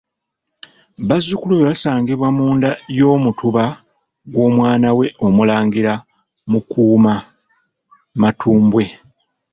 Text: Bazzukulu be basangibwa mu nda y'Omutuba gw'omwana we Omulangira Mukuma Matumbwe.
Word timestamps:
Bazzukulu 1.07 1.53
be 1.55 1.67
basangibwa 1.69 2.27
mu 2.37 2.45
nda 2.55 2.69
y'Omutuba 2.97 3.63
gw'omwana 4.31 4.89
we 4.97 5.05
Omulangira 5.27 5.93
Mukuma 6.51 7.13
Matumbwe. 8.21 8.85